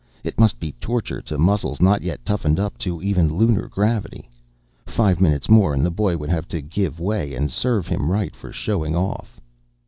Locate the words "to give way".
6.47-7.35